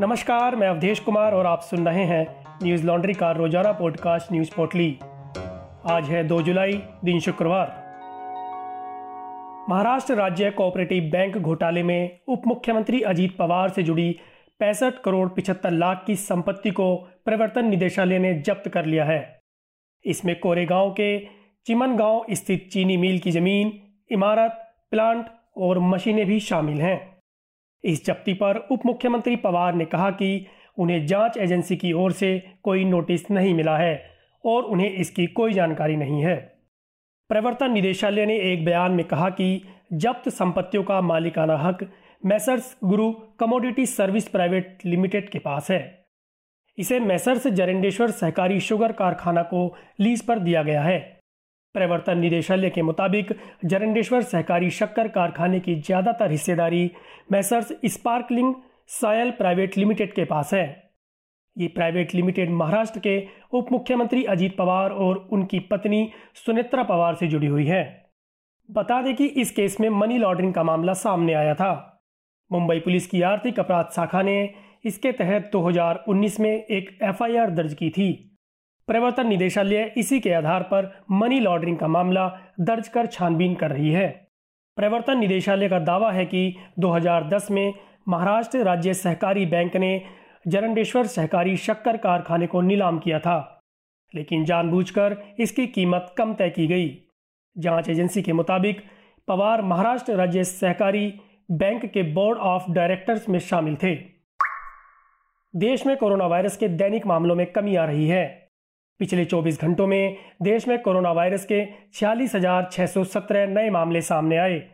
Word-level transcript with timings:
नमस्कार, 0.00 0.56
मैं 0.56 0.68
अवधेश 0.68 1.00
कुमार 1.00 1.32
और 1.32 1.46
आप 1.46 1.60
सुन 1.60 1.86
रहे 1.86 2.04
हैं 2.04 2.44
न्यूज़ 2.62 2.86
लॉन्ड्री 2.86 3.14
का 3.14 3.30
रोज़ाना 3.30 3.72
पॉडकास्ट 3.72 4.32
न्यूज़ 4.32 4.50
पोर्टली। 4.56 4.98
आज 5.86 6.04
है 6.04 6.26
2 6.28 6.40
जुलाई, 6.42 6.72
दिन 7.04 7.20
शुक्रवार। 7.20 7.68
महाराष्ट्र 9.68 10.14
राज्य 10.14 10.50
कोऑपरेटिव 10.50 11.04
बैंक 11.04 11.38
घोटाले 11.38 11.82
में 11.82 12.20
उप 12.28 12.42
मुख्यमंत्री 12.46 13.00
अजीत 13.02 13.36
पवार 13.36 13.68
से 13.68 13.82
जुड़ी 13.82 14.10
पैंसठ 14.58 14.94
करोड़ 15.04 15.28
पिछहत्तर 15.28 15.70
लाख 15.70 16.04
की 16.06 16.16
संपत्ति 16.16 16.70
को 16.70 16.94
प्रवर्तन 17.24 17.68
निदेशालय 17.68 18.18
ने 18.18 18.34
जब्त 18.34 18.68
कर 18.68 18.84
लिया 18.84 19.04
है। 19.04 19.42
इसमें 20.04 20.38
कोरेगांव 20.40 20.90
के 20.90 21.18
चिमन 21.66 21.96
गाँव 21.96 22.24
स्थित 22.30 22.68
चीनी 22.72 22.96
मिल 22.96 23.18
की 23.18 23.30
ज़मीन, 23.30 23.72
इमारत, 24.10 24.76
प्लांट 24.90 25.26
और 25.56 25.78
मशीनें 25.78 26.26
भी 26.26 26.40
शामिल 26.40 26.80
हैं। 26.80 27.13
इस 27.84 28.06
जब्ती 28.06 28.34
पर 28.34 28.56
उप 28.56 28.80
मुख्यमंत्री 28.86 29.36
पवार 29.36 29.74
ने 29.74 29.84
कहा 29.84 30.10
कि 30.10 30.46
उन्हें 30.78 31.06
जाँच 31.06 31.36
एजेंसी 31.36 31.76
की 31.76 31.92
ओर 31.92 32.12
से 32.12 32.42
कोई 32.62 32.84
नोटिस 32.84 33.30
नहीं 33.30 33.54
मिला 33.54 33.76
है 33.76 34.10
और 34.44 34.62
उन्हें 34.62 34.90
इसकी 34.90 35.26
कोई 35.26 35.52
जानकारी 35.52 35.96
नहीं 35.96 36.22
है। 36.22 36.36
प्रवर्तन 37.28 37.72
निदेशालय 37.72 38.26
ने 38.26 38.38
एक 38.38 38.64
बयान 38.64 38.92
में 38.92 39.04
कहा 39.04 39.30
कि 39.30 39.62
जब्त 39.92 40.28
संपत्तियों 40.28 40.84
का 40.84 41.00
मालिकाना 41.00 41.56
हक 41.56 41.90
मैसर्स 42.26 42.76
गुरु 42.84 43.12
कमोडिटी 43.12 43.86
सर्विस 43.86 44.28
प्राइवेट 44.28 44.78
लिमिटेड 44.84 45.28
के 45.28 45.38
पास 45.38 45.70
है। 45.70 46.04
इसे 46.78 47.00
मैसर्स 47.00 47.46
जरेंडेश्वर 47.46 48.10
सहकारी 48.10 48.60
शुगर 48.60 48.92
कारखाना 48.92 49.42
को 49.42 49.76
लीज 50.00 50.26
पर 50.26 50.38
दिया 50.38 50.62
गया 50.62 50.82
है। 50.82 51.13
प्रवर्तन 51.74 52.18
निदेशालय 52.18 52.70
के 52.70 52.82
मुताबिक 52.82 53.32
जरंडेश्वर 53.64 54.22
सहकारी 54.22 54.70
शक्कर 54.70 55.08
कारखाने 55.08 55.60
की 55.60 55.74
ज़्यादातर 55.76 56.30
हिस्सेदारी 56.30 56.90
messrs 57.32 57.72
sparkling 57.84 58.54
soil 58.90 59.30
private 59.30 59.76
limited 59.78 60.12
के 60.14 60.24
पास 60.24 60.54
है। 60.54 60.64
ये 61.56 61.68
प्राइवेट 61.68 62.14
लिमिटेड 62.14 62.50
महाराष्ट्र 62.50 63.00
के 63.00 63.18
उप 63.52 63.72
मुख्यमंत्री 63.72 64.24
अजीत 64.24 64.56
पवार 64.56 64.90
और 64.90 65.16
उनकी 65.32 65.58
पत्नी 65.70 66.08
सुनेत्रा 66.36 66.82
पवार 66.82 67.14
से 67.14 67.26
जुड़ी 67.26 67.46
हुई 67.46 67.66
है। 67.66 67.82
बता 68.68 69.00
दें 69.02 69.14
कि 69.16 69.26
इस 69.26 69.50
केस 69.50 69.76
में 69.80 69.88
मनी 69.90 70.18
लॉन्ड्रिंग 70.18 70.54
का 70.54 70.62
मामला 70.62 70.92
सामने 70.92 71.34
आया 71.34 71.54
था। 71.54 71.72
मुंबई 72.50 72.78
पुलिस 72.80 73.06
की 73.06 73.22
आर्थिक 73.22 73.58
अपराध 73.60 73.90
शाखा 73.92 74.22
ने 74.22 74.38
इसके 74.84 75.12
तहत 75.12 75.50
2019 75.52 76.38
में 76.40 76.50
एक 76.50 76.98
एफआईआर 77.02 77.50
दर्ज 77.50 77.74
की 77.74 77.90
थी। 77.90 78.33
प्रवर्तन 78.88 79.26
निदेशालय 79.26 79.92
इसी 79.96 80.20
के 80.20 80.32
आधार 80.32 80.62
पर 80.62 81.04
मनी 81.10 81.40
लॉन्ड्रिंग 81.40 81.78
का 81.78 81.88
मामला 81.88 82.26
दर्ज 82.60 82.88
कर 82.88 83.06
छानबीन 83.06 83.54
कर 83.54 83.70
रही 83.70 83.90
है। 83.90 84.08
प्रवर्तन 84.76 85.18
निदेशालय 85.18 85.68
का 85.68 85.78
दावा 85.78 86.10
है 86.12 86.24
कि 86.26 86.56
2010 86.78 87.50
में 87.50 87.72
महाराष्ट्र 88.08 88.58
राज्य 88.58 88.94
सहकारी 88.94 89.46
बैंक 89.46 89.76
ने 89.76 90.02
जरंडेश्वर 90.48 91.06
सहकारी 91.06 91.56
शक्कर 91.56 91.96
कारखाने 91.96 92.46
को 92.46 92.60
नीलाम 92.60 92.98
किया 92.98 93.18
था, 93.18 93.62
लेकिन 94.14 94.44
जानबूझकर 94.44 95.16
इसकी 95.38 95.66
कीमत 95.66 96.14
कम 96.18 96.34
तय 96.34 96.50
की 96.50 96.66
गई। 96.66 96.88
जाँच 97.56 97.88
एजेंसी 97.88 98.22
के 98.22 98.32
मुताबिक 98.32 98.82
पवार 99.28 99.62
महाराष्ट्र 99.62 100.14
राज्य 100.14 100.44
सहकारी 100.44 101.12
बैंक 101.50 101.84
के 101.86 102.02
बोर्ड 102.02 102.38
ऑफ़ 102.38 102.70
डायरेक्टर्स 102.70 103.28
में 103.28 103.38
शामिल 103.38 103.76
थे। 103.76 103.94
देश 105.54 105.86
में 105.86 105.96
कोरोना 105.96 106.26
वायरस 106.26 106.56
के 106.56 106.68
दैनिक 106.68 107.06
मामलों 107.06 107.34
में 107.34 107.46
कमी 107.46 107.76
आ 107.76 107.84
रही 107.84 108.08
है। 108.08 108.43
पिछले 108.98 109.24
24 109.24 109.60
घंटों 109.60 109.86
में 109.86 110.16
देश 110.42 110.68
में 110.68 110.82
कोरोना 110.82 111.12
वायरस 111.12 111.44
के 111.44 111.66
छियालीस 111.94 112.36
नए 112.36 113.70
मामले 113.70 114.00
सामने 114.00 114.36
आए। 114.36 114.70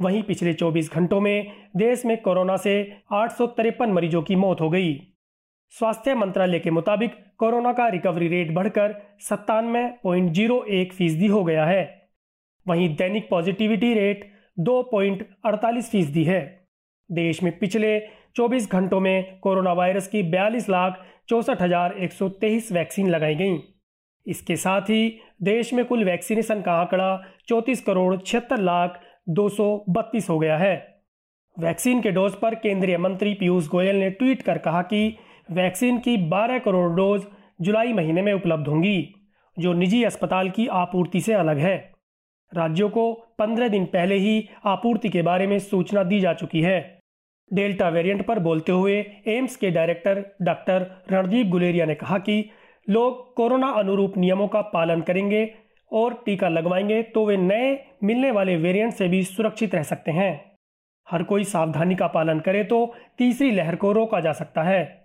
वहीं 0.00 0.22
पिछले 0.22 0.54
24 0.54 0.92
घंटों 0.92 1.20
में 1.20 1.52
देश 1.76 2.04
में 2.06 2.22
कोरोना 2.22 2.56
से 2.56 2.96
आठ 3.12 3.32
सौ 3.32 3.46
तिरपन 3.46 3.90
मरीजों 3.90 4.22
की 4.22 4.36
मौत 4.36 4.60
हो 4.60 4.70
गई। 4.70 4.94
स्वास्थ्य 5.70 6.14
मंत्रालय 6.14 6.58
के 6.58 6.70
मुताबिक 6.70 7.14
कोरोना 7.38 7.72
का 7.72 7.88
रिकवरी 7.88 8.28
रेट 8.28 8.50
बढ़कर 8.50 8.94
सत्तानवे 9.20 9.86
पॉइंट 10.02 10.32
ज़ीरो 10.32 10.64
एक 10.64 10.92
फ़ीसदी 10.92 11.26
हो 11.26 11.44
गया 11.44 11.64
है। 11.64 12.08
वहीं 12.68 12.96
दैनिक 12.96 13.28
पॉजिटिविटी 13.30 13.94
रेट 13.94 14.32
दो 14.58 14.82
पॉइंट 14.82 15.26
अड़तालीस 15.44 15.90
फ़ीसदी 15.90 16.24
है। 16.24 16.66
देश 17.12 17.42
में 17.42 17.58
पिछले 17.58 17.98
24 18.36 18.70
घंटों 18.70 19.00
में 19.00 19.38
कोरोना 19.40 19.72
वायरस 19.72 20.08
की 20.08 20.22
बयालीस 20.22 20.68
लाख 20.68 21.04
चौंसठ 21.28 21.62
हज़ार 21.62 21.92
एक 21.92 22.12
सौ 22.12 22.28
तेईस 22.28 22.72
वैक्सीन 22.72 23.08
लगाई 23.10 23.34
गई। 23.34 23.58
इसके 24.26 24.56
साथ 24.56 24.82
ही 24.82 25.20
देश 25.42 25.72
में 25.74 25.84
कुल 25.84 26.04
वैक्सीनेशन 26.04 26.60
का 26.60 26.72
आंकड़ा 26.72 27.16
चौंतीस 27.48 27.80
करोड़ 27.80 28.16
छिहत्तर 28.16 28.60
लाख 28.60 29.00
दो 29.28 29.48
सौ 29.48 29.84
बत्तीस 29.88 30.28
हो 30.30 30.38
गया 30.38 30.56
है। 30.58 30.74
वैक्सीन 31.58 32.00
के 32.00 32.10
डोज 32.10 32.34
पर 32.34 32.54
केंद्रीय 32.54 32.98
मंत्री 32.98 33.32
पीयूष 33.34 33.68
गोयल 33.68 33.96
ने 33.96 34.10
ट्वीट 34.10 34.42
कर 34.42 34.58
कहा 34.58 34.82
कि 34.82 35.16
वैक्सीन 35.50 35.98
की 35.98 36.16
12 36.28 36.58
करोड़ 36.58 36.90
डोज 36.96 37.22
जुलाई 37.60 37.92
महीने 37.92 38.22
में 38.22 38.32
उपलब्ध 38.32 38.68
होंगी, 38.68 39.14
जो 39.56 39.72
निजी 39.72 40.02
अस्पताल 40.04 40.50
की 40.50 40.66
आपूर्ति 40.66 41.20
से 41.20 41.32
अलग 41.32 41.58
है। 41.58 41.76
राज्यों 42.52 42.88
को 42.88 43.12
15 43.38 43.68
दिन 43.68 43.84
पहले 43.84 44.14
ही 44.14 44.48
आपूर्ति 44.64 45.08
के 45.08 45.22
बारे 45.22 45.46
में 45.46 45.58
सूचना 45.58 46.02
दी 46.02 46.20
जा 46.20 46.32
चुकी 46.34 46.60
है। 46.60 46.95
डेल्टा 47.52 47.88
वेरिएंट 47.88 48.26
पर 48.26 48.38
बोलते 48.38 48.72
हुए 48.72 48.94
एम्स 49.26 49.56
के 49.56 49.70
डायरेक्टर 49.70 50.24
डॉक्टर 50.42 50.86
रणदीप 51.10 51.46
गुलेरिया 51.46 51.86
ने 51.86 51.94
कहा 51.94 52.18
कि 52.18 52.50
लोग 52.88 53.34
कोरोना 53.34 53.66
अनुरूप 53.66 54.16
नियमों 54.16 54.48
का 54.48 54.60
पालन 54.60 55.00
करेंगे 55.00 55.54
और 55.92 56.22
टीका 56.26 56.48
लगवाएँगे 56.48 57.02
तो 57.02 57.26
वे 57.26 57.36
नए 57.36 57.78
मिलने 58.04 58.30
वाले 58.30 58.56
वेरिएंट 58.56 58.92
से 58.92 59.08
भी 59.08 59.22
सुरक्षित 59.22 59.74
रह 59.74 59.82
सकते 59.82 60.10
हैं। 60.10 60.56
हर 61.10 61.22
कोई 61.22 61.44
सावधानी 61.44 61.94
का 61.94 62.06
पालन 62.06 62.40
करे 62.40 62.64
तो 62.64 62.94
तीसरी 63.18 63.50
लहर 63.50 63.76
को 63.76 63.92
रोका 63.92 64.20
जा 64.20 64.32
सकता 64.32 64.62
है। 64.62 65.04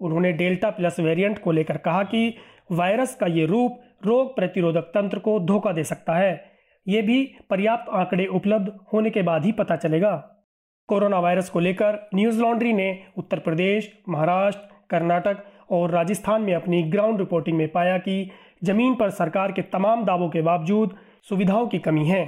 उन्होंने 0.00 0.32
डेल्टा 0.32 0.70
प्लस 0.70 1.00
वेरिएंट 1.00 1.38
को 1.38 1.52
लेकर 1.52 1.76
कहा 1.76 2.02
कि 2.02 2.34
वायरस 2.72 3.14
का 3.14 3.26
ये 3.26 3.46
रूप 3.46 3.80
रोग 4.06 4.36
प्रतिरोधक 4.36 4.90
तंत्र 4.94 5.18
को 5.18 5.38
धोखा 5.40 5.72
दे 5.72 5.84
सकता 5.84 6.14
है। 6.14 6.50
ये 6.86 7.02
भी 7.02 7.22
पर्याप्त 7.50 7.90
आंकड़े 7.90 8.26
उपलब्ध 8.26 8.78
होने 8.92 9.10
के 9.10 9.22
बाद 9.22 9.44
ही 9.44 9.52
पता 9.52 9.76
चलेगा। 9.76 10.39
कोरोना 10.90 11.18
वायरस 11.20 11.48
को 11.50 11.60
लेकर 11.60 11.98
न्यूज़ 12.14 12.40
लॉन्ड्री 12.42 12.72
ने 12.72 12.88
उत्तर 13.16 13.38
प्रदेश, 13.38 13.92
महाराष्ट्र, 14.08 14.68
कर्नाटक 14.90 15.44
और 15.70 15.90
राजस्थान 15.90 16.42
में 16.42 16.54
अपनी 16.54 16.82
ग्राउंड 16.82 17.18
रिपोर्टिंग 17.18 17.56
में 17.58 17.68
पाया 17.68 17.98
कि 17.98 18.30
ज़मीन 18.64 18.94
पर 18.94 19.10
सरकार 19.10 19.52
के 19.52 19.62
तमाम 19.62 20.04
दावों 20.04 20.28
के 20.28 20.42
बावजूद 20.42 20.96
सुविधाओं 21.28 21.66
की 21.66 21.78
कमी 21.78 22.06
है। 22.06 22.24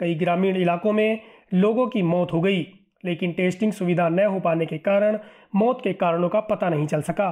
कई 0.00 0.14
ग्रामीण 0.14 0.56
इलाकों 0.56 0.92
में 0.92 1.20
लोगों 1.54 1.86
की 1.86 2.02
मौत 2.02 2.32
हो 2.32 2.40
गई, 2.40 2.66
लेकिन 3.04 3.32
टेस्टिंग 3.32 3.72
सुविधा 3.72 4.08
न 4.08 4.26
हो 4.26 4.40
पाने 4.40 4.66
के 4.66 4.78
कारण 4.78 5.18
मौत 5.54 5.80
के 5.84 5.92
कारणों 5.92 6.28
का 6.28 6.40
पता 6.40 6.68
नहीं 6.68 6.86
चल 6.86 7.02
सका। 7.02 7.30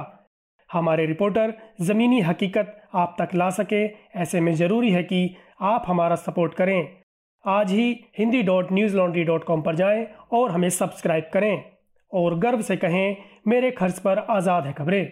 हमारे 0.69 1.05
रिपोर्टर, 1.05 1.53
ज़मीनी 1.81 2.21
हकीकत 2.21 2.75
आप 2.93 3.15
तक 3.21 3.35
ला 3.35 3.49
सके, 3.49 3.85
ऐसे 4.15 4.41
में 4.41 4.53
ज़रूरी 4.55 4.91
है 4.91 5.03
कि 5.03 5.35
आप 5.61 5.83
हमारा 5.87 6.15
सपोर्ट 6.15 6.53
करें। 6.53 6.87
आज 7.45 7.71
ही 7.71 8.05
Hindi 8.17 8.41
dot 8.43 8.71
Newslaundry 8.97 9.23
dot 9.23 9.43
com 9.43 9.61
पर 9.61 9.75
जाएँ 9.75 10.05
और 10.35 10.51
हमें 10.51 10.69
सब्सक्राइब 10.69 11.29
करें 11.33 11.63
और 12.11 12.37
गर्व 12.39 12.61
से 12.61 12.75
कहें, 12.77 13.15
मेरे 13.47 13.71
खर्च 13.71 13.99
पर 13.99 14.19
आज़ाद 14.19 14.65
है 14.65 14.73
खबरें। 14.73 15.11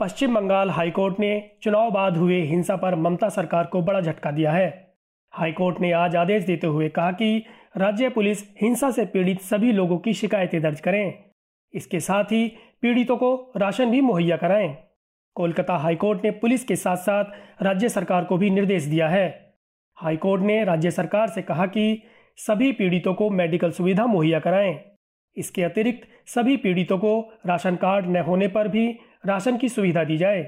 पश्चिम 0.00 0.34
बंगाल 0.34 0.70
हाईकोर्ट 0.70 1.20
ने 1.20 1.32
चुनाव 1.62 1.90
बाद 1.90 2.16
हुए 2.16 2.40
हिंसा 2.42 2.76
पर 2.76 2.94
ममता 2.94 3.28
सरकार 3.28 3.66
को 3.66 3.82
बड़ा 3.82 4.00
झटका 4.00 4.30
दिया 4.30 4.52
है। 4.52 4.70
हाईकोर्ट 5.32 5.80
ने 5.80 5.90
आज 5.92 6.16
आदेश 6.16 6.44
देते 6.44 6.66
हुए 6.66 6.88
कहा 6.88 7.12
कि 7.12 7.44
राज्य 7.76 8.08
पुलिस 8.08 8.42
हिंसा 8.62 8.90
से 8.90 9.04
पीड़ित 9.06 9.40
सभी 9.40 9.72
लोगों 9.72 9.98
की 9.98 10.12
शिकायतें 10.14 10.60
दर्ज 10.62 10.80
करें। 10.80 11.14
इसके 11.74 12.00
साथ 12.00 12.24
ही 12.24 12.46
पीड़ितों 12.82 13.16
को 13.16 13.52
राशन 13.56 13.90
भी 13.90 14.00
मुहैया 14.00 14.36
कराएँ। 14.36 14.74
कोलकाता 15.36 15.76
हाईकोर्ट 15.76 16.24
ने 16.24 16.30
पुलिस 16.30 16.64
के 16.64 16.76
साथ 16.76 16.96
साथ 16.96 17.62
राज्य 17.62 17.88
सरकार 17.88 18.24
को 18.24 18.36
भी 18.36 18.50
निर्देश 18.50 18.84
दिया 18.84 19.08
है। 19.08 19.54
हाईकोर्ट 19.98 20.42
ने 20.42 20.62
राज्य 20.64 20.90
सरकार 20.90 21.28
से 21.28 21.42
कहा 21.42 21.66
कि 21.66 22.02
सभी 22.38 22.72
पीड़ितों 22.72 23.14
को 23.14 23.30
मेडिकल 23.30 23.70
सुविधा 23.70 24.06
मुहैया 24.06 24.40
कराएँ। 24.40 24.78
इसके 25.36 25.62
अतिरिक्त 25.62 26.08
सभी 26.28 26.56
पीड़ितों 26.56 26.98
को 26.98 27.20
राशन 27.46 27.76
कार्ड 27.76 28.06
न 28.06 28.22
होने 28.22 28.48
पर 28.48 28.68
भी 28.68 28.88
राशन 29.26 29.56
की 29.56 29.68
सुविधा 29.68 30.04
दी 30.04 30.16
जाए। 30.16 30.42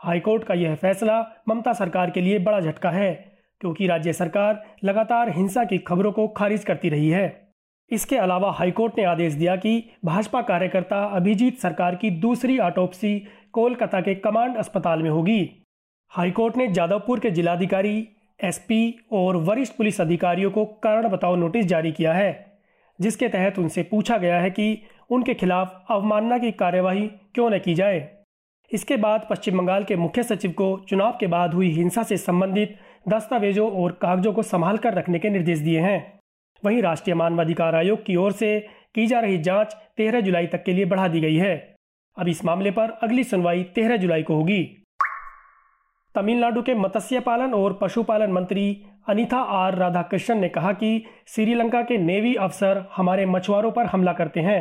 हाईकोर्ट 0.00 0.44
का 0.44 0.54
यह 0.54 0.74
फैसला 0.74 1.20
ममता 1.48 1.72
सरकार 1.72 2.10
के 2.10 2.20
लिए 2.20 2.38
बड़ा 2.38 2.60
झटका 2.60 2.90
है, 2.90 3.12
क्योंकि 3.60 3.86
राज्य 3.86 4.12
सरकार 4.12 4.62
लगातार 4.84 5.30
हिंसा 5.30 5.64
की 5.64 5.78
खबरों 5.78 6.12
को 6.12 6.26
खारिज 6.28 6.64
करती 6.64 6.88
रही 6.88 7.08
है। 7.10 7.48
इसके 7.90 8.16
अलावा 8.16 8.50
हाईकोर्ट 8.52 8.98
ने 8.98 9.04
आदेश 9.04 9.32
दिया 9.32 9.56
कि 9.56 9.90
भाजपा 10.04 10.42
कार्यकर्ता 10.42 11.02
अभिजीत 11.06 11.58
सरकार 11.58 11.94
की 11.94 12.10
दूसरी 12.10 12.58
ऑटोपसी 12.58 13.18
कोलकाता 13.52 14.00
के 14.00 14.14
कमांड 14.14 14.56
अस्पताल 14.56 15.02
में 15.02 15.10
होगी। 15.10 15.40
हाईकोर्ट 16.12 16.56
ने 16.56 16.66
जादवपुर 16.68 17.20
के 17.20 17.30
जिलाधिकारी 17.30 18.08
एसपी 18.44 19.06
और 19.12 19.36
वरिष्ठ 19.36 19.72
पुलिस 19.72 20.00
अधिकारियों 20.00 20.50
को 20.50 20.64
कारण 20.64 21.08
बताओ 21.08 21.36
नोटिस 21.36 21.66
जारी 21.66 21.92
किया 21.92 22.12
है, 22.12 22.58
जिसके 23.00 23.28
तहत 23.28 23.58
उनसे 23.58 23.82
पूछा 23.82 24.18
गया 24.18 24.40
है 24.40 24.50
कि 24.50 24.82
उनके 25.10 25.34
खिलाफ 25.34 25.84
अवमानना 25.90 26.38
की 26.38 26.52
कार्यवाही 26.52 27.06
क्यों 27.06 27.50
न 27.50 27.58
की 27.58 27.74
जाए। 27.74 28.18
इसके 28.72 28.96
बाद 28.96 29.26
पश्चिम 29.30 29.58
बंगाल 29.58 29.84
के 29.84 29.96
मुख्य 29.96 30.22
सचिव 30.22 30.50
को 30.50 30.84
चुनाव 30.88 31.16
के 31.20 31.26
बाद 31.26 31.54
हुई 31.54 31.70
हिंसा 31.70 32.02
से 32.02 32.16
संबंधित 32.16 32.78
दस्तावेजों 33.08 33.70
और 33.72 33.92
कागजों 33.92 34.32
को 34.32 34.42
संभाल 34.42 34.78
कर 34.78 34.94
रखने 34.94 35.18
के 35.18 35.30
निर्देश 35.30 35.58
दिए 35.58 35.80
हैं। 35.80 36.20
वहीं 36.64 36.82
राष्ट्रीय 36.82 37.14
मानवाधिकार 37.14 37.74
आयोग 37.74 38.04
की 38.04 38.16
ओर 38.16 38.32
से 38.32 38.60
की 38.94 39.06
जा 39.06 39.20
रही 39.20 39.38
जाँच 39.38 39.76
13 39.96 40.20
जुलाई 40.20 40.46
तक 40.46 40.62
के 40.64 40.72
लिए 40.72 40.84
बढ़ा 40.84 41.08
दी 41.08 41.20
गई 41.20 41.36
है। 41.36 41.76
अब 42.18 42.28
इस 42.28 42.44
मामले 42.44 42.70
पर 42.70 42.90
अगली 42.90 43.24
सुनवाई 43.24 43.62
13 43.62 43.96
जुलाई 43.96 44.22
को 44.22 44.34
होगी। 44.34 44.77
तमिलनाडु 46.14 46.62
के 46.62 46.74
मत्स्य 46.74 47.20
पालन 47.20 47.52
और 47.54 47.78
पशुपालन 47.82 48.32
मंत्री 48.32 48.82
अनिता 49.08 49.36
आर 49.36 49.74
राधाकृष्णन 49.74 50.38
ने 50.38 50.48
कहा 50.48 50.72
कि 50.72 51.02
श्रीलंका 51.26 51.82
के 51.82 51.98
नेवी 51.98 52.34
अफसर 52.36 52.84
हमारे 52.96 53.26
मछुआरों 53.26 53.70
पर 53.70 53.86
हमला 53.86 54.12
करते 54.12 54.40
हैं। 54.40 54.60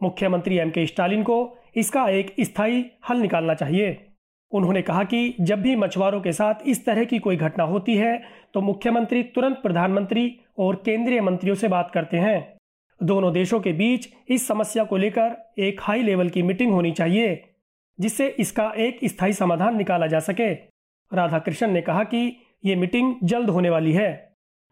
मुख्यमंत्री 0.00 0.58
एम 0.58 0.70
के 0.70 0.86
स्टालिन 0.86 1.22
को 1.22 1.36
इसका 1.76 2.08
एक 2.08 2.34
स्थायी 2.40 2.84
हल 3.08 3.18
निकालना 3.18 3.54
चाहिए। 3.54 3.96
उन्होंने 4.52 4.82
कहा 4.82 5.04
कि 5.04 5.34
जब 5.40 5.62
भी 5.62 5.76
मछुआरों 5.76 6.20
के 6.20 6.32
साथ 6.32 6.66
इस 6.66 6.84
तरह 6.86 7.04
की 7.04 7.18
कोई 7.18 7.36
घटना 7.36 7.64
होती 7.64 7.94
है 7.96 8.20
तो 8.54 8.60
मुख्यमंत्री 8.60 9.22
तुरंत 9.34 9.60
प्रधानमंत्री 9.62 10.24
और 10.58 10.82
केंद्रीय 10.84 11.20
मंत्रियों 11.20 11.54
से 11.56 11.68
बात 11.68 11.90
करते 11.94 12.16
हैं। 12.16 12.56
दोनों 13.00 13.32
देशों 13.32 13.60
के 13.60 13.72
बीच 13.72 14.08
इस 14.28 14.46
समस्या 14.48 14.84
को 14.84 14.96
लेकर 14.96 15.36
एक 15.58 15.80
हाई 15.82 16.02
लेवल 16.02 16.28
की 16.28 16.42
मीटिंग 16.42 16.72
होनी 16.72 16.90
चाहिए, 16.92 17.42
जिससे 17.98 18.28
इसका 18.38 18.72
एक 18.78 19.00
स्थायी 19.04 19.32
समाधान 19.32 19.76
निकाला 19.76 20.06
जा 20.06 20.18
सके। 20.20 20.71
राधाकृष्णन 21.12 21.72
ने 21.72 21.80
कहा 21.82 22.04
कि 22.04 22.36
ये 22.64 22.76
मीटिंग 22.76 23.14
जल्द 23.24 23.50
होने 23.50 23.70
वाली 23.70 23.92
है। 23.92 24.10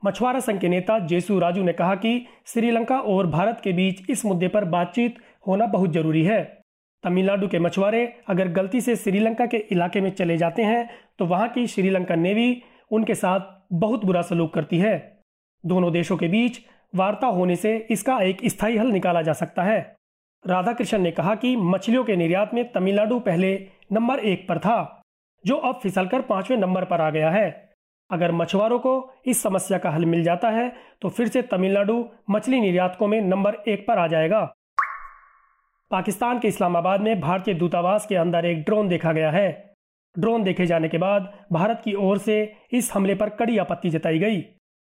मछुआरा 0.03 0.41
संघ 0.41 0.61
के 0.61 0.69
नेता 0.69 0.99
जेसू 0.99 1.39
राजू 1.39 1.63
ने 1.63 1.73
कहा 1.73 1.95
कि 1.95 2.27
श्रीलंका 2.47 2.99
और 2.99 3.27
भारत 3.27 3.61
के 3.65 3.73
बीच 3.73 4.11
इस 4.11 4.25
मुद्दे 4.25 4.49
पर 4.49 4.65
बातचीत 4.65 5.17
होना 5.47 5.67
बहुत 5.67 5.93
ज़रूरी 5.93 6.23
है। 6.25 6.43
तमिलनाडु 7.05 7.49
के 7.49 7.59
मछुआरे 7.59 8.05
अगर 8.29 8.49
गलती 8.49 8.81
से 8.81 8.97
श्रीलंका 8.97 9.47
के 9.47 9.57
इलाके 9.73 10.01
में 10.01 10.11
चले 10.11 10.37
जाते 10.37 10.63
हैं 10.63 10.89
तो 11.19 11.27
वहाँ 11.27 11.49
की 11.49 11.67
श्रीलंका 11.67 12.15
नेवी 12.15 12.63
उनके 12.91 13.15
साथ 13.15 13.41
बहुत 13.73 14.05
बुरा 14.05 14.23
सलूक 14.23 14.53
करती 14.55 14.79
है। 14.79 15.23
दोनों 15.65 15.93
देशों 15.93 16.17
के 16.17 16.29
बीच 16.29 16.61
वार्ता 16.95 17.27
होने 17.27 17.57
से 17.57 17.77
इसका 17.91 18.19
एक 18.21 18.39
स्थायी 18.45 18.77
हल 18.77 18.87
निकाला 18.87 19.23
जा 19.23 19.33
सकता 19.33 19.63
है। 19.63 19.81
राधाकृष्ण 20.45 20.99
ने 20.99 21.11
कहा 21.11 21.35
कि 21.35 21.55
मछलियों 21.57 22.05
के 22.05 22.17
निर्यात 22.17 22.55
में 22.55 22.65
तमिलनाडु 22.73 23.19
पहले 23.21 23.55
नंबर 23.93 24.19
एक 24.19 24.49
पर 24.49 24.59
था। 24.59 25.00
जो 25.45 25.57
अब 25.57 25.79
फिसलकर 25.83 26.21
पाँचवें 26.23 26.57
नंबर 26.59 26.85
पर 26.85 27.01
आ 27.01 27.11
गया 27.11 27.31
है। 27.31 27.49
अगर 28.11 28.33
मछुआरों 28.33 28.79
को 28.79 28.93
इस 29.27 29.43
समस्या 29.43 29.79
का 29.79 29.91
हल 29.91 30.05
मिल 30.07 30.23
जाता 30.23 30.49
है 30.51 30.73
तो 31.03 31.09
फिर 31.09 31.29
से 31.29 31.43
तमिलनाडु 31.43 32.05
मछली 32.31 32.61
निर्यातकों 32.61 33.07
में 33.09 33.21
नंबर 33.21 33.55
एक 33.69 33.87
पर 33.89 33.99
आ 33.99 34.07
जाएगा। 34.07 34.43
पाकिस्तान 35.91 36.39
के 36.39 36.49
इस्लामाबाद 36.49 37.01
में 37.01 37.21
भारतीय 37.21 37.55
दूतावास 37.55 38.07
के 38.07 38.17
अंदर 38.17 38.47
एक 38.47 38.63
ड्रोन 38.65 38.89
देखा 38.89 39.13
गया 39.13 39.31
है। 39.31 39.49
ड्रोन 40.17 40.43
देखे 40.43 40.67
जाने 40.67 40.89
के 40.89 40.99
बाद 40.99 41.33
भारत 41.53 41.81
की 41.85 41.95
ओर 41.97 42.19
से 42.19 42.43
इस 42.73 42.91
हमले 42.95 43.15
पर 43.15 43.29
कड़ी 43.31 43.59
आपत्ति 43.59 43.91
जताई 43.91 44.19
गई। 44.19 44.41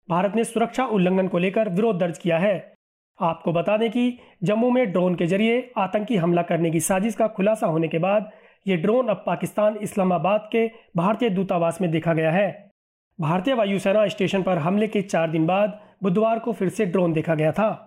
भारत 0.10 0.36
ने 0.36 0.44
सुरक्षा 0.44 0.86
उल्लंघन 0.88 1.28
को 1.28 1.38
लेकर 1.38 1.70
विरोध 1.70 1.98
दर्ज 2.00 2.18
किया 2.18 2.38
है। 2.38 2.74
आपको 3.20 3.52
बता 3.54 3.78
दें 3.78 3.90
कि 3.92 4.18
जम्मू 4.44 4.70
में 4.72 4.92
ड्रोन 4.92 5.16
के 5.16 5.26
ज़रिए 5.26 5.72
आतंकी 5.78 6.18
हमला 6.18 6.42
करने 6.42 6.72
की 6.72 6.80
साजिश 6.80 7.16
का 7.16 7.28
खुलासा 7.28 7.68
होने 7.68 7.88
के 7.88 8.00
बाद 8.00 8.30
ये 8.68 8.78
ड्रोन 8.78 9.08
अब 9.08 9.24
पाकिस्तान 9.26 9.76
इस्लामाबाद 9.76 10.50
के 10.52 10.72
भारतीय 10.98 11.30
दूतावास 11.30 11.82
में 11.82 11.92
देखा 11.92 12.14
गया 12.14 12.32
है। 12.32 12.72
भारतीय 13.22 13.54
वायुसेना 13.54 14.08
स्टेशन 14.08 14.44
पर 14.44 14.58
हमले 14.58 14.88
के 14.88 15.02
चार 15.02 15.32
दिन 15.32 15.46
बाद 15.46 15.80
बुधवार 16.04 16.40
को 16.40 16.54
फिर 16.54 16.70
से 16.70 16.86
ड्रोन 16.86 17.14
देखा 17.14 17.36
गया 17.36 17.52
था। 17.52 17.86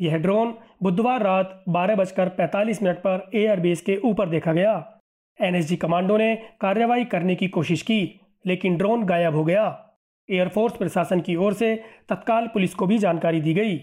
यह 0.00 0.16
ड्रोन 0.16 0.54
बुधवार 0.82 1.22
रात 1.22 1.64
बारह 1.68 1.96
बजकर 1.96 2.28
पैंतालीस 2.28 2.82
मिनट 2.82 2.96
पर 2.96 3.30
एयरबेस 3.34 3.80
के 3.80 3.96
ऊपर 3.96 4.28
देखा 4.28 4.52
गया। 4.52 5.00
एनएसजी 5.40 5.76
कमांडो 5.76 6.16
ने 6.16 6.34
कार्रवाई 6.60 7.04
करने 7.04 7.34
की 7.34 7.48
कोशिश 7.48 7.82
की, 7.82 8.20
लेकिन 8.46 8.76
ड्रोन 8.76 9.04
गायब 9.04 9.34
हो 9.34 9.44
गया। 9.44 9.94
एयरफोर्स 10.30 10.76
प्रशासन 10.76 11.20
की 11.20 11.36
ओर 11.36 11.52
से 11.52 11.84
तत्काल 12.08 12.46
पुलिस 12.46 12.74
को 12.74 12.86
भी 12.86 12.98
जानकारी 12.98 13.40
दी 13.40 13.54
गई। 13.54 13.76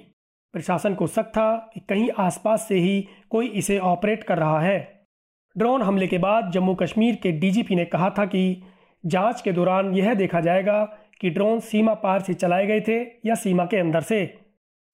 प्रशासन 0.53 0.95
को 0.95 1.07
शक 1.07 1.23
था 1.23 1.71
कि 1.73 1.79
कहीं 1.79 2.09
आसपास 2.19 2.67
से 2.67 2.75
ही 2.75 3.07
कोई 3.29 3.47
इसे 3.47 3.79
ऑपरेट 3.79 4.23
कर 4.23 4.37
रहा 4.37 4.59
है। 4.59 4.98
ड्रोन 5.57 5.81
हमले 5.81 6.07
के 6.07 6.17
बाद 6.17 6.51
जम्मू 6.51 6.75
कश्मीर 6.75 7.15
के 7.15 7.31
डीजीपी 7.31 7.75
ने 7.75 7.85
कहा 7.85 8.09
था 8.09 8.25
कि 8.25 8.63
जाँच 9.05 9.41
के 9.41 9.51
दौरान 9.51 9.93
यह 9.93 10.13
देखा 10.13 10.39
जाएगा 10.39 10.83
कि 11.21 11.29
ड्रोन 11.29 11.59
सीमा 11.59 11.93
पार 11.93 12.19
से 12.19 12.33
चलाए 12.33 12.65
गए 12.65 12.81
थे 12.81 13.01
या 13.25 13.35
सीमा 13.35 13.65
के 13.65 13.77
अंदर 13.77 14.01
से। 14.01 14.39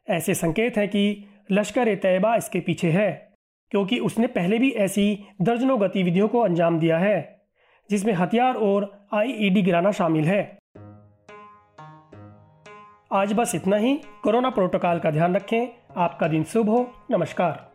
ऐसे 0.10 0.34
संकेत 0.34 0.78
हैं 0.78 0.88
कि 0.88 1.26
लश्कर 1.52 1.88
ए 1.88 1.96
तैयबा 1.96 2.36
इसके 2.36 2.60
पीछे 2.60 2.92
है, 2.92 3.34
क्योंकि 3.72 4.00
उसने 4.00 4.28
पहले 4.28 4.60
भी 4.60 4.72
ऐसी 4.72 5.26
दर्जनों 5.42 5.82
गतिविधियों 5.82 6.28
को 6.28 6.40
अंजाम 6.40 6.80
दिया 6.80 6.98
है, 6.98 7.42
जिसमें 7.90 8.14
हथियार 8.14 8.56
और 8.56 9.08
आईईडी 9.14 9.62
गिराना 9.62 9.92
शामिल 9.92 10.26
है। 10.26 10.58
आज 13.14 13.34
बस 13.34 13.56
इतना 13.56 13.78
ही। 13.78 14.00
कोरोना 14.24 14.50
प्रोटोकॉल 14.50 15.00
का 15.00 15.12
ध्यान 15.12 15.36
रखें। 15.36 15.68
आपका 15.98 16.28
दिन 16.28 16.44
शुभ 16.44 16.70
हो। 16.70 16.92
नमस्कार। 17.12 17.75